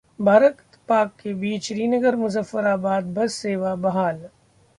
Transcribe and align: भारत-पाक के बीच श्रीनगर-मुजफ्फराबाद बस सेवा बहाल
भारत-पाक 0.19 1.11
के 1.19 1.33
बीच 1.33 1.63
श्रीनगर-मुजफ्फराबाद 1.63 3.13
बस 3.17 3.33
सेवा 3.35 3.75
बहाल 3.85 4.23